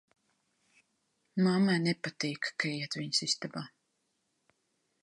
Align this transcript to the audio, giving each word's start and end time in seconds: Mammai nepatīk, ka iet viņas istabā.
Mammai 1.47 1.77
nepatīk, 1.83 2.51
ka 2.63 2.73
iet 2.73 2.99
viņas 3.03 3.23
istabā. 3.31 3.65